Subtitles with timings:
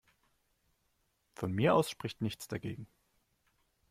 [1.35, 2.87] Von mir aus spricht nichts dagegen.